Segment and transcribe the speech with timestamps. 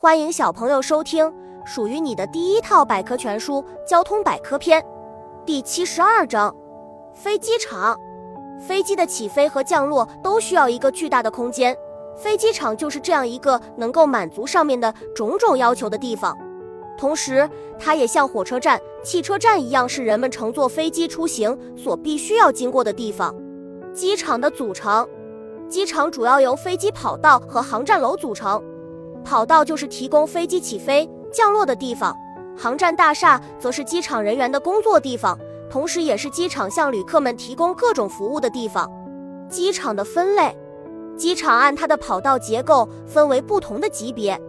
[0.00, 3.54] 欢迎小朋友收听属于你的第一套百科全书
[3.84, 4.80] 《交通百科篇》
[5.44, 6.54] 第七十二章：
[7.12, 7.98] 飞机场。
[8.60, 11.76] 飞机的起飞和降落都需要一个巨大的空间，
[12.16, 16.38] 飞机场就是这样一个能够满足上面的种种要求的地方。
[16.96, 23.34] 同时，它也像火车站、汽车站一样，是人们乘坐飞机出行所必须要经过的地方。
[23.92, 25.04] 机场的组成：
[25.68, 28.62] 机场主要由飞机跑道和航站楼组成。
[29.24, 32.16] 跑道就是提供飞机起飞、降落的地方，
[32.56, 35.38] 航站大厦则是机场人员的工作地方，
[35.70, 38.90] 同时也是机场向旅客们提供各种服务的地方。
[39.50, 40.56] 机场的分类，
[41.16, 44.40] 机场按它的跑道结构分为不同的级别，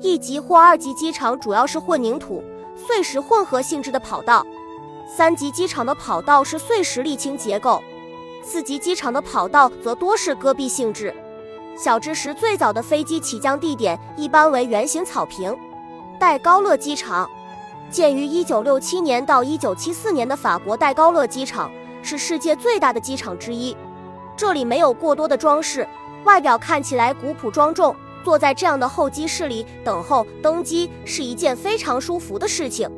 [0.00, 2.42] 一级或二级机场主要是混凝土、
[2.76, 4.46] 碎石混合性质的跑道，
[5.16, 7.82] 三级机场的跑道是碎石沥青结构，
[8.42, 11.14] 四级机场的跑道则多是戈壁性质。
[11.78, 15.56] 小知识：最早的飞机起降地点一般为圆形草坪。
[16.18, 17.30] 戴高乐机场
[17.88, 21.70] 建于1967年到1974年的法国戴高乐机场
[22.02, 23.76] 是世界最大的机场之一。
[24.36, 25.86] 这里没有过多的装饰，
[26.24, 27.94] 外表看起来古朴庄重。
[28.24, 32.90] 坐在这样的候机室里等候登机是一件非常舒服的事情。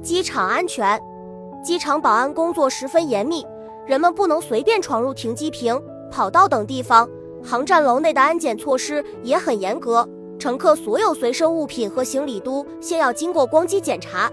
[0.00, 0.98] 机场安全，
[1.64, 3.44] 机场保安工作十分严密，
[3.84, 5.78] 人们不能随便闯入停机坪、
[6.12, 7.06] 跑道等地方。
[7.42, 14.30] 航站楼内的安检措施也很严格，乘客所有随身物品和行李都先要经过光机检查。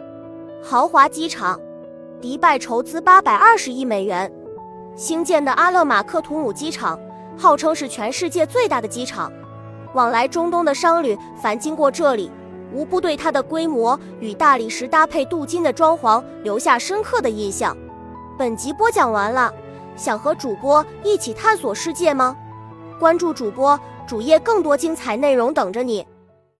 [0.61, 1.59] 豪华机场，
[2.19, 4.31] 迪拜筹资八百二十亿美元
[4.95, 6.99] 兴建的阿勒马克图姆机场，
[7.37, 9.31] 号称是全世界最大的机场，
[9.93, 12.31] 往来中东的商旅凡经过这里，
[12.73, 17.77] 无不对它的规模与大理石搭配镀金的装潢留下深刻的印象。
[18.37, 19.53] 本集播讲完了，
[19.95, 22.35] 想和主播一起探索世界吗？
[22.99, 26.05] 关注主播主页，更多精彩内容等着你。